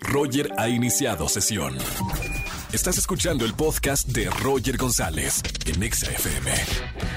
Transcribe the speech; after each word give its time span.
Roger 0.00 0.50
ha 0.58 0.68
iniciado 0.68 1.28
sesión. 1.28 1.76
Estás 2.72 2.98
escuchando 2.98 3.44
el 3.44 3.54
podcast 3.54 4.08
de 4.08 4.28
Roger 4.42 4.76
González 4.76 5.40
en 5.66 5.80
Exa 5.82 6.10
FM. 6.10 6.50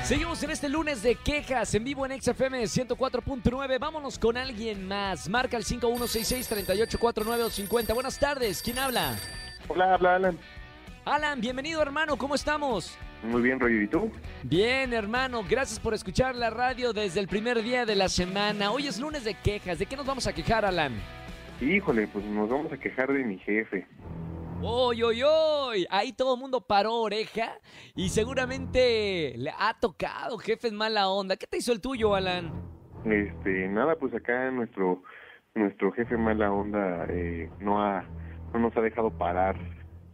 Seguimos 0.04 0.42
en 0.44 0.52
este 0.52 0.70
lunes 0.70 1.02
de 1.04 1.16
quejas 1.16 1.74
en 1.76 1.84
vivo 1.84 2.06
en 2.06 2.22
XFM 2.22 2.64
104.9. 2.64 3.80
Vámonos 3.80 4.18
con 4.18 4.38
alguien 4.38 4.88
más. 4.88 5.28
Marca 5.28 5.58
el 5.58 5.66
5166-384950. 5.66 7.94
Buenas 7.94 8.18
tardes. 8.18 8.62
¿Quién 8.62 8.80
habla? 8.80 9.18
Hola, 9.68 9.96
habla 9.96 10.16
Alan. 10.16 10.40
Alan, 11.06 11.42
bienvenido 11.42 11.82
hermano. 11.82 12.16
¿Cómo 12.18 12.36
estamos? 12.36 12.96
Muy 13.24 13.42
bien, 13.42 13.60
Roger. 13.60 13.82
¿Y 13.84 13.88
tú? 13.88 14.12
Bien, 14.44 14.94
hermano. 14.94 15.44
Gracias 15.48 15.80
por 15.80 15.94
escuchar 15.94 16.36
la 16.36 16.50
radio 16.50 16.92
desde 16.94 17.20
el 17.20 17.28
primer 17.28 17.62
día 17.62 17.86
de 17.86 17.96
la 17.96 18.10
semana. 18.10 18.72
Hoy 18.72 18.88
es 18.88 19.00
lunes 19.00 19.24
de 19.24 19.36
quejas. 19.36 19.78
¿De 19.80 19.86
qué 19.86 19.96
nos 19.98 20.06
vamos 20.06 20.28
a 20.28 20.34
quejar, 20.34 20.66
Alan? 20.66 20.94
Híjole, 21.62 22.08
pues 22.08 22.26
nos 22.26 22.50
vamos 22.50 22.74
a 22.74 22.78
quejar 22.78 23.14
de 23.14 23.24
mi 23.24 23.38
jefe. 23.38 23.86
¡Oy, 24.64 25.04
oy, 25.04 25.22
oy! 25.24 25.88
Ahí 25.92 26.12
todo 26.12 26.34
el 26.34 26.42
mundo 26.42 26.62
paró 26.62 26.96
oreja 26.96 27.60
y 27.96 28.10
seguramente 28.10 29.36
le 29.38 29.52
ha 29.52 29.76
tocado 29.80 30.40
jefes 30.40 30.74
mala 30.74 31.08
onda. 31.08 31.38
¿Qué 31.38 31.46
te 31.46 31.58
hizo 31.58 31.72
el 31.72 31.80
tuyo, 31.80 32.16
Alan? 32.16 32.52
Este, 33.06 33.68
nada, 33.68 33.96
pues 33.96 34.14
acá 34.16 34.50
nuestro 34.50 35.04
nuestro 35.54 35.92
jefe 35.92 36.18
mala 36.18 36.52
onda 36.52 37.06
eh, 37.10 37.50
no 37.60 37.84
ha 37.84 38.06
no 38.54 38.60
nos 38.60 38.76
ha 38.78 38.82
dejado 38.82 39.12
parar 39.12 39.56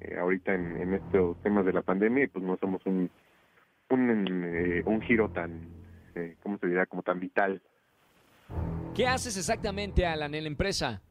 eh, 0.01 0.17
ahorita 0.19 0.53
en, 0.53 0.81
en, 0.81 0.93
estos 0.95 1.41
temas 1.43 1.65
de 1.65 1.73
la 1.73 1.81
pandemia 1.81 2.23
y 2.23 2.27
pues 2.27 2.43
no 2.43 2.57
somos 2.57 2.81
un 2.85 3.09
un, 3.89 4.43
eh, 4.43 4.81
un 4.85 5.01
giro 5.01 5.29
tan 5.29 5.69
eh, 6.15 6.35
¿cómo 6.41 6.57
se 6.57 6.67
dirá? 6.67 6.85
como 6.87 7.03
tan 7.03 7.19
vital. 7.19 7.61
¿Qué 8.95 9.07
haces 9.07 9.37
exactamente, 9.37 10.05
Alan, 10.05 10.33
en 10.33 10.43
la 10.43 10.49
empresa? 10.49 11.01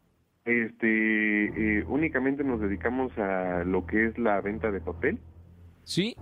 Este, 0.46 1.78
eh, 1.78 1.84
únicamente 1.88 2.44
nos 2.44 2.60
dedicamos 2.60 3.16
a 3.18 3.64
lo 3.64 3.84
que 3.84 4.06
es 4.06 4.18
la 4.18 4.40
venta 4.40 4.70
de 4.70 4.80
papel. 4.80 5.18
Sí. 5.82 6.16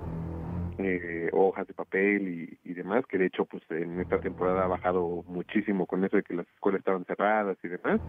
Eh, 0.78 1.28
hojas 1.33 1.69
de 1.69 1.75
papel 1.75 2.28
y, 2.28 2.58
y, 2.69 2.72
demás, 2.72 3.05
que 3.06 3.19
de 3.19 3.27
hecho, 3.27 3.44
pues 3.44 3.62
en 3.70 4.00
esta 4.00 4.20
temporada 4.20 4.64
ha 4.64 4.66
bajado 4.66 5.25
muchísimo 5.28 5.86
con 5.86 6.05
eso 6.05 6.16
de 6.16 6.22
que 6.22 6.34
las 6.34 6.48
escuelas 6.48 6.81
estaban 6.81 7.05
cerradas 7.05 7.58
y 7.62 7.69
demás. 7.69 8.00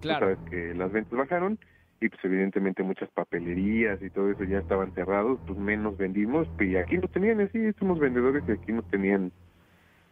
Claro. 0.00 0.34
Sabes 0.34 0.50
que 0.50 0.74
las 0.74 0.90
ventas 0.90 1.16
bajaron 1.16 1.58
y 2.00 2.08
pues 2.08 2.24
evidentemente 2.24 2.82
muchas 2.82 3.10
papelerías 3.10 4.00
y 4.02 4.08
todo 4.08 4.30
eso 4.30 4.44
ya 4.44 4.58
estaban 4.58 4.92
cerrados, 4.94 5.38
pues 5.46 5.58
menos 5.58 5.98
vendimos 5.98 6.48
y 6.58 6.76
aquí 6.76 6.96
nos 6.96 7.10
tenían 7.12 7.40
así, 7.40 7.72
somos 7.78 7.98
vendedores 7.98 8.42
y 8.48 8.52
aquí 8.52 8.72
nos 8.72 8.88
tenían 8.88 9.30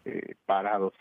eh, 0.05 0.35
parados 0.45 0.93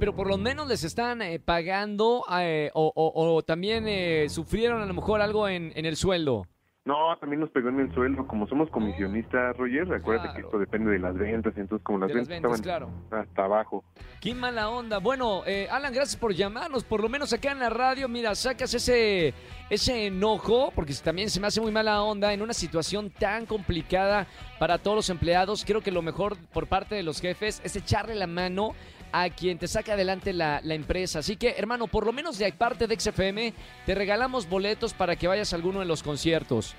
pero 0.00 0.16
por 0.16 0.26
lo 0.26 0.38
menos 0.38 0.66
les 0.66 0.82
están 0.82 1.20
eh, 1.20 1.38
pagando 1.38 2.24
eh, 2.40 2.70
o, 2.74 3.42
también 3.46 3.84
eh, 3.86 4.28
sufrieron 4.30 4.80
a 4.80 4.86
lo 4.86 4.94
mejor 4.94 5.20
algo 5.20 5.46
en, 5.46 5.72
en, 5.76 5.84
el 5.84 5.96
sueldo. 5.96 6.46
No, 6.90 7.16
también 7.18 7.38
nos 7.38 7.50
pegó 7.50 7.68
en 7.68 7.78
el 7.78 7.94
sueldo. 7.94 8.26
Como 8.26 8.48
somos 8.48 8.68
comisionistas, 8.68 9.56
Roger, 9.56 9.82
acuérdate 9.94 10.30
claro. 10.30 10.34
que 10.34 10.40
esto 10.40 10.58
depende 10.58 10.90
de 10.90 10.98
las 10.98 11.14
ventas, 11.14 11.56
entonces 11.56 11.84
como 11.84 12.00
las 12.00 12.08
de 12.08 12.14
ventas, 12.14 12.42
las 12.42 12.42
ventas 12.42 12.60
estaban 12.60 12.88
claro. 13.08 13.22
hasta 13.22 13.44
abajo. 13.44 13.84
Qué 14.20 14.34
mala 14.34 14.68
onda. 14.68 14.98
Bueno, 14.98 15.42
eh, 15.46 15.68
Alan, 15.70 15.92
gracias 15.92 16.16
por 16.16 16.34
llamarnos. 16.34 16.82
Por 16.82 17.00
lo 17.00 17.08
menos 17.08 17.32
acá 17.32 17.52
en 17.52 17.60
la 17.60 17.70
radio, 17.70 18.08
mira, 18.08 18.34
sacas 18.34 18.74
ese, 18.74 19.32
ese 19.70 20.06
enojo, 20.06 20.72
porque 20.74 20.92
también 20.94 21.30
se 21.30 21.38
me 21.38 21.46
hace 21.46 21.60
muy 21.60 21.70
mala 21.70 22.02
onda 22.02 22.32
en 22.32 22.42
una 22.42 22.54
situación 22.54 23.10
tan 23.10 23.46
complicada 23.46 24.26
para 24.58 24.78
todos 24.78 24.96
los 24.96 25.10
empleados. 25.10 25.64
Creo 25.64 25.82
que 25.82 25.92
lo 25.92 26.02
mejor 26.02 26.36
por 26.52 26.66
parte 26.66 26.96
de 26.96 27.04
los 27.04 27.20
jefes 27.20 27.60
es 27.62 27.76
echarle 27.76 28.16
la 28.16 28.26
mano 28.26 28.72
a 29.12 29.30
quien 29.30 29.58
te 29.58 29.68
saca 29.68 29.92
adelante 29.92 30.32
la, 30.32 30.60
la, 30.64 30.74
empresa. 30.74 31.20
Así 31.20 31.36
que, 31.36 31.54
hermano, 31.56 31.86
por 31.86 32.04
lo 32.06 32.12
menos 32.12 32.38
de 32.38 32.52
parte 32.52 32.86
de 32.86 32.98
XFM, 32.98 33.54
te 33.86 33.94
regalamos 33.94 34.48
boletos 34.48 34.92
para 34.92 35.16
que 35.16 35.28
vayas 35.28 35.52
a 35.52 35.56
alguno 35.56 35.80
de 35.80 35.86
los 35.86 36.02
conciertos. 36.02 36.74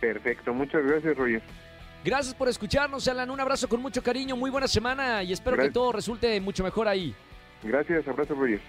Perfecto, 0.00 0.54
muchas 0.54 0.82
gracias, 0.84 1.16
Roger. 1.16 1.42
Gracias 2.02 2.34
por 2.34 2.48
escucharnos, 2.48 3.06
Alan. 3.08 3.30
Un 3.30 3.40
abrazo 3.40 3.68
con 3.68 3.82
mucho 3.82 4.02
cariño, 4.02 4.34
muy 4.34 4.50
buena 4.50 4.66
semana 4.66 5.22
y 5.22 5.32
espero 5.32 5.56
gracias. 5.56 5.70
que 5.70 5.74
todo 5.74 5.92
resulte 5.92 6.40
mucho 6.40 6.64
mejor 6.64 6.88
ahí. 6.88 7.14
Gracias, 7.62 8.08
abrazo, 8.08 8.34
Roger. 8.34 8.60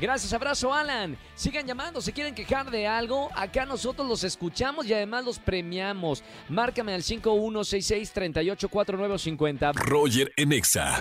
Gracias, 0.00 0.32
abrazo 0.32 0.72
Alan. 0.72 1.18
Sigan 1.34 1.66
llamando, 1.66 2.00
si 2.00 2.12
quieren 2.12 2.32
quejar 2.32 2.70
de 2.70 2.86
algo, 2.86 3.30
acá 3.34 3.66
nosotros 3.66 4.06
los 4.06 4.22
escuchamos 4.22 4.86
y 4.86 4.94
además 4.94 5.24
los 5.24 5.40
premiamos. 5.40 6.22
Márcame 6.48 6.94
al 6.94 7.02
5166-384950. 7.02 9.74
Roger 9.74 10.32
en 10.36 10.52
Exa. 10.52 11.00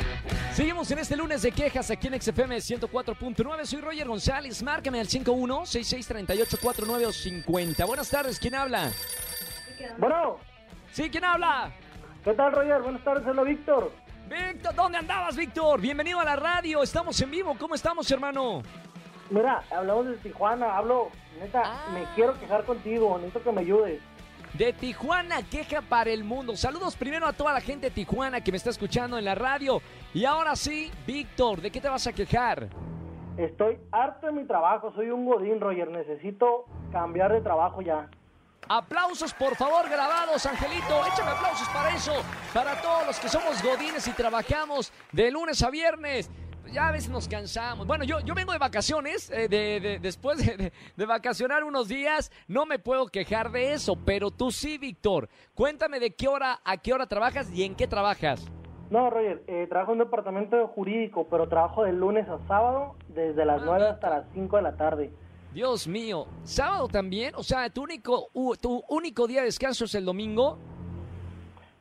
Seguimos 0.55 0.89
en 0.89 0.97
este 0.97 1.15
lunes 1.15 1.43
de 1.43 1.51
quejas 1.51 1.91
aquí 1.91 2.07
en 2.07 2.19
XFM 2.19 2.57
104.9. 2.57 3.65
Soy 3.65 3.81
Roger 3.81 4.07
González. 4.07 4.63
Márcame 4.63 4.99
al 4.99 5.07
5166-384950. 5.07 7.85
Buenas 7.85 8.09
tardes, 8.09 8.39
¿quién 8.39 8.55
habla? 8.55 8.91
Bueno. 9.97 10.37
Sí, 10.91 11.09
¿quién 11.09 11.23
habla? 11.23 11.71
¿Qué 12.23 12.33
tal, 12.33 12.51
Roger? 12.51 12.81
Buenas 12.81 13.03
tardes, 13.03 13.27
hola 13.27 13.43
Víctor. 13.43 13.91
Víctor, 14.29 14.75
¿dónde 14.75 14.97
andabas, 14.97 15.35
Víctor? 15.37 15.79
Bienvenido 15.79 16.19
a 16.19 16.25
la 16.25 16.35
radio, 16.35 16.83
estamos 16.83 17.19
en 17.21 17.31
vivo. 17.31 17.55
¿Cómo 17.57 17.75
estamos, 17.75 18.09
hermano? 18.11 18.61
Mira, 19.29 19.63
hablamos 19.71 20.07
de 20.07 20.17
Tijuana, 20.17 20.77
hablo, 20.77 21.09
neta, 21.39 21.61
ah. 21.65 21.89
me 21.93 22.03
quiero 22.15 22.39
quejar 22.39 22.63
contigo, 22.63 23.17
necesito 23.17 23.43
que 23.43 23.51
me 23.51 23.61
ayudes. 23.61 24.01
De 24.53 24.73
Tijuana, 24.73 25.43
queja 25.43 25.81
para 25.81 26.09
el 26.09 26.23
mundo. 26.23 26.55
Saludos 26.55 26.95
primero 26.95 27.27
a 27.27 27.33
toda 27.33 27.53
la 27.53 27.61
gente 27.61 27.87
de 27.87 27.91
Tijuana 27.91 28.41
que 28.41 28.51
me 28.51 28.57
está 28.57 28.69
escuchando 28.69 29.17
en 29.17 29.25
la 29.25 29.35
radio. 29.35 29.81
Y 30.13 30.25
ahora 30.25 30.55
sí, 30.55 30.91
Víctor, 31.05 31.61
¿de 31.61 31.71
qué 31.71 31.79
te 31.81 31.89
vas 31.89 32.07
a 32.07 32.13
quejar? 32.13 32.69
Estoy 33.37 33.77
harto 33.91 34.27
de 34.27 34.33
mi 34.33 34.45
trabajo, 34.45 34.91
soy 34.93 35.11
un 35.11 35.25
godín, 35.25 35.59
Roger, 35.59 35.89
necesito 35.89 36.65
cambiar 36.91 37.33
de 37.33 37.41
trabajo 37.41 37.81
ya. 37.81 38.09
Aplausos, 38.69 39.33
por 39.33 39.55
favor, 39.55 39.89
grabados, 39.89 40.45
Angelito. 40.45 41.05
Échame 41.05 41.31
aplausos 41.31 41.67
para 41.69 41.95
eso. 41.95 42.13
Para 42.53 42.81
todos 42.81 43.07
los 43.07 43.19
que 43.19 43.29
somos 43.29 43.61
godines 43.63 44.07
y 44.07 44.11
trabajamos 44.11 44.91
de 45.11 45.31
lunes 45.31 45.61
a 45.63 45.69
viernes. 45.69 46.29
Ya 46.71 46.89
a 46.89 46.91
veces 46.91 47.09
nos 47.09 47.27
cansamos. 47.27 47.87
Bueno, 47.87 48.03
yo, 48.03 48.19
yo 48.19 48.35
vengo 48.35 48.51
de 48.51 48.57
vacaciones, 48.57 49.31
eh, 49.31 49.47
de, 49.47 49.79
de, 49.79 49.99
después 49.99 50.45
de, 50.45 50.73
de, 50.97 51.05
vacacionar 51.05 51.63
unos 51.63 51.87
días, 51.87 52.29
no 52.47 52.65
me 52.65 52.77
puedo 52.77 53.07
quejar 53.07 53.51
de 53.51 53.71
eso, 53.71 53.95
pero 54.05 54.31
tú 54.31 54.51
sí, 54.51 54.77
Víctor. 54.77 55.29
Cuéntame 55.53 56.01
de 56.01 56.13
qué 56.13 56.27
hora 56.27 56.59
a 56.65 56.75
qué 56.77 56.93
hora 56.93 57.07
trabajas 57.07 57.49
y 57.51 57.63
en 57.63 57.73
qué 57.75 57.87
trabajas. 57.87 58.45
No, 58.89 59.09
Roger, 59.09 59.43
eh, 59.47 59.67
trabajo 59.67 59.93
en 59.93 59.99
un 59.99 60.05
departamento 60.05 60.67
jurídico, 60.69 61.27
pero 61.29 61.49
trabajo 61.49 61.83
de 61.83 61.91
lunes 61.91 62.27
a 62.29 62.39
sábado, 62.47 62.95
desde 63.09 63.43
las 63.43 63.61
ah, 63.61 63.65
9 63.65 63.87
hasta 63.87 64.09
las 64.09 64.25
5 64.33 64.55
de 64.55 64.61
la 64.61 64.77
tarde. 64.77 65.11
Dios 65.53 65.87
mío, 65.87 66.27
¿sábado 66.43 66.87
también? 66.87 67.33
O 67.35 67.43
sea, 67.43 67.69
¿tu 67.69 67.83
único, 67.83 68.29
¿tu 68.61 68.83
único 68.89 69.27
día 69.27 69.39
de 69.39 69.45
descanso 69.45 69.85
es 69.85 69.95
el 69.95 70.05
domingo? 70.05 70.57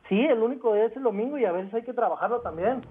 Sí, 0.09 0.19
el 0.19 0.39
único 0.39 0.73
día 0.73 0.85
es 0.85 0.95
el 0.95 1.03
domingo 1.03 1.37
y 1.37 1.45
a 1.45 1.51
veces 1.51 1.73
hay 1.73 1.83
que 1.83 1.93
trabajarlo 1.93 2.39
también. 2.41 2.81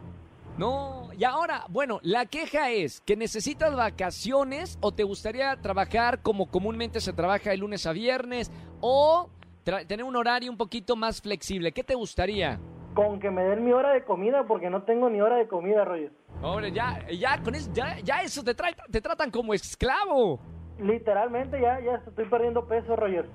No, 0.59 1.09
y 1.19 1.25
ahora, 1.25 1.65
bueno, 1.69 1.99
la 2.03 2.27
queja 2.27 2.71
es 2.71 3.01
que 3.01 3.17
necesitas 3.17 3.75
vacaciones 3.75 4.79
o 4.81 4.93
te 4.93 5.03
gustaría 5.03 5.57
trabajar 5.57 6.23
como 6.23 6.51
comúnmente 6.51 7.01
se 7.01 7.13
trabaja 7.13 7.51
de 7.51 7.59
lunes 7.59 7.87
a 7.87 7.93
viernes 7.93 8.51
o 8.81 9.29
tener 9.65 10.05
un 10.05 10.17
horario 10.17 10.51
un 10.51 10.57
poquito 10.57 10.97
más 10.97 11.21
flexible. 11.21 11.73
¿Qué 11.73 11.85
te 11.85 11.95
gustaría? 11.95 12.59
Con 12.95 13.21
que 13.21 13.31
me 13.31 13.43
den 13.43 13.65
mi 13.65 13.73
hora 13.73 13.93
de 13.93 14.05
comida 14.05 14.47
porque 14.47 14.71
no 14.71 14.83
tengo 14.85 15.11
ni 15.11 15.21
hora 15.21 15.37
de 15.37 15.47
comida, 15.47 15.85
Roger. 15.85 16.13
Hombre, 16.43 16.73
ya, 16.73 17.07
ya, 17.11 17.43
con 17.43 17.55
eso, 17.55 17.71
ya, 17.75 17.99
ya 18.01 18.23
eso 18.23 18.43
te, 18.43 18.55
tra 18.55 18.69
te 18.91 19.01
tratan 19.01 19.31
como 19.31 19.53
esclavo. 19.53 20.41
Literalmente 20.79 21.61
ya, 21.61 21.81
ya 21.81 22.03
estoy 22.07 22.27
perdiendo 22.27 22.67
peso, 22.67 22.97
Roger. 22.97 23.27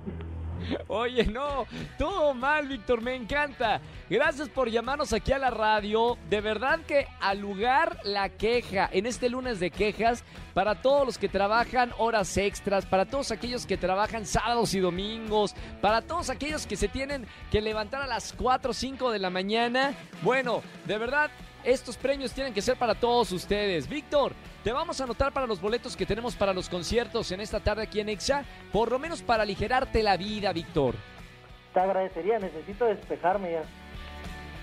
Oye, 0.88 1.26
no, 1.26 1.66
todo 1.98 2.34
mal, 2.34 2.68
Víctor, 2.68 3.02
me 3.02 3.16
encanta. 3.16 3.82
Gracias 4.10 4.50
por 4.50 4.70
llamarnos 4.70 5.14
aquí 5.14 5.32
a 5.32 5.40
la 5.40 5.50
radio. 5.50 6.18
De 6.30 6.42
verdad 6.42 6.80
que 6.88 7.08
al 7.20 7.40
lugar 7.40 7.98
la 8.04 8.30
queja 8.30 8.90
en 8.92 9.06
este 9.06 9.30
lunes 9.30 9.60
de 9.60 9.72
quejas 9.72 10.24
para 10.54 10.82
todos 10.82 11.06
los 11.06 11.18
que 11.18 11.30
trabajan 11.30 11.92
horas 11.98 12.36
extras, 12.38 12.86
para 12.86 13.06
todos 13.06 13.32
aquellos 13.32 13.66
que 13.66 13.78
trabajan 13.78 14.26
sábados 14.26 14.74
y 14.74 14.80
domingos, 14.80 15.56
para 15.82 16.02
todos 16.02 16.30
aquellos 16.30 16.68
que 16.68 16.76
se 16.76 16.88
tienen 16.88 17.26
que 17.52 17.62
levantar 17.62 18.02
a 18.02 18.08
las 18.08 18.34
4 18.34 18.72
o 18.72 18.74
5 18.74 19.12
de 19.12 19.20
la 19.20 19.30
mañana. 19.30 19.94
Bueno, 20.22 20.62
de 20.86 20.98
verdad, 20.98 21.32
estos 21.64 21.98
premios 21.98 22.34
tienen 22.34 22.54
que 22.54 22.62
ser 22.62 22.78
para 22.78 22.96
todos 22.96 23.32
ustedes. 23.32 23.88
Víctor, 23.88 24.34
te 24.64 24.72
vamos 24.72 25.00
a 25.00 25.04
anotar 25.04 25.32
para 25.32 25.48
los 25.48 25.62
boletos 25.62 25.96
que 25.96 26.06
tenemos 26.06 26.36
para 26.36 26.54
los 26.54 26.70
conciertos 26.70 27.32
en 27.32 27.42
esta 27.42 27.60
tarde 27.60 27.84
aquí 27.84 28.00
en 28.00 28.10
Exa, 28.10 28.44
por 28.72 28.92
lo 28.92 29.00
menos 29.00 29.22
para 29.22 29.44
aligerarte 29.44 30.04
la 30.04 30.18
vida, 30.18 30.54
Víctor. 30.54 30.96
Te 31.74 31.80
agradecería, 31.80 32.40
necesito 32.40 32.86
despejarme 32.86 33.54
ya. 33.54 33.64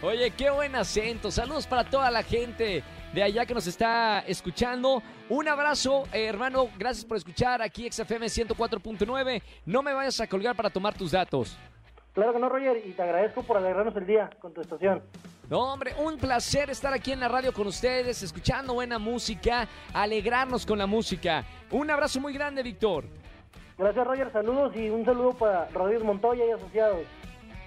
Oye, 0.01 0.31
qué 0.31 0.51
buen 0.51 0.77
acento. 0.77 1.31
Saludos 1.31 1.67
para 1.67 1.83
toda 1.83 2.11
la 2.11 2.23
gente 2.23 2.85
de 3.13 3.23
allá 3.23 3.47
que 3.47 3.55
nos 3.55 3.67
está 3.67 4.21
escuchando. 4.21 5.03
Un 5.29 5.49
abrazo, 5.49 6.05
eh, 6.13 6.27
hermano. 6.27 6.69
Gracias 6.79 7.05
por 7.05 7.17
escuchar 7.17 7.63
aquí 7.63 7.91
XFM 7.91 8.27
104.9. 8.27 9.43
No 9.67 9.83
me 9.83 9.93
vayas 9.93 10.21
a 10.21 10.27
colgar 10.27 10.55
para 10.55 10.71
tomar 10.71 10.95
tus 10.95 11.11
datos. 11.11 11.59
Claro 12.15 12.33
que 12.33 12.39
no, 12.39 12.49
Roger, 12.49 12.83
y 12.85 12.93
te 12.93 13.03
agradezco 13.03 13.43
por 13.43 13.57
alegrarnos 13.57 13.97
el 13.97 14.07
día 14.07 14.31
con 14.41 14.53
tu 14.53 14.61
estación. 14.61 15.03
No, 15.49 15.61
hombre, 15.73 15.95
un 15.99 16.19
placer 16.19 16.69
estar 16.69 16.93
aquí 16.93 17.11
en 17.13 17.21
la 17.21 17.29
radio 17.29 17.55
con 17.55 17.67
ustedes, 17.67 18.23
escuchando 18.23 18.75
buena 18.75 18.99
música, 18.99 19.67
alegrarnos 19.95 20.67
con 20.67 20.79
la 20.79 20.87
música. 20.87 21.43
Un 21.71 21.91
abrazo 21.91 22.21
muy 22.21 22.35
grande, 22.35 22.63
Víctor. 22.63 23.05
Gracias, 23.79 24.07
Roger. 24.07 24.31
Saludos 24.31 24.77
y 24.77 24.91
un 24.91 25.07
saludo 25.07 25.33
para 25.33 25.67
Rodríguez 25.71 26.05
Montoya 26.05 26.45
y 26.45 26.51
asociados. 26.51 26.99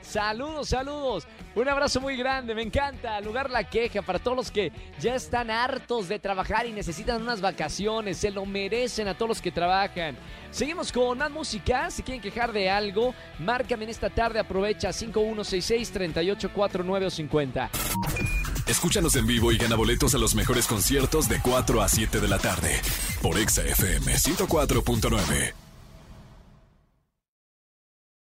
Saludos, 0.02 0.70
saludos. 0.70 1.28
Un 1.56 1.68
abrazo 1.68 2.00
muy 2.00 2.16
grande, 2.18 2.56
me 2.56 2.62
encanta. 2.62 3.20
Lugar 3.22 3.50
La 3.50 3.64
Queja 3.64 4.02
para 4.02 4.20
todos 4.20 4.38
los 4.38 4.52
que 4.52 4.72
ya 5.00 5.16
están 5.16 5.52
hartos 5.52 6.08
de 6.08 6.20
trabajar 6.20 6.66
y 6.66 6.72
necesitan 6.72 7.22
unas 7.22 7.42
vacaciones. 7.42 8.18
Se 8.18 8.32
lo 8.32 8.46
merecen 8.46 9.08
a 9.08 9.16
todos 9.16 9.30
los 9.30 9.42
que 9.42 9.52
trabajan. 9.52 10.18
Seguimos 10.52 10.92
con 10.92 11.18
más 11.18 11.32
música. 11.32 11.90
Si 11.92 12.04
quieren 12.04 12.22
quejar 12.22 12.52
de 12.52 12.70
algo, 12.70 13.16
márcame 13.40 13.86
en 13.86 13.90
esta 13.90 14.10
tarde. 14.10 14.40
Aprovecha 14.40 14.90
5166-3849 14.90 17.06
o 17.06 17.10
50. 17.10 17.70
Escúchanos 18.68 19.16
en 19.18 19.28
vivo 19.28 19.52
y 19.52 19.58
gana 19.58 19.76
boletos 19.76 20.16
a 20.16 20.18
los 20.18 20.34
mejores 20.36 20.68
conciertos 20.68 21.28
de 21.28 21.42
4 21.42 21.82
a 21.82 21.90
7 21.90 22.22
de 22.22 22.28
la 22.28 22.40
tarde. 22.40 22.80
Por 23.22 23.38
Exa 23.38 23.64
FM 23.64 24.14
104.9. 24.14 25.71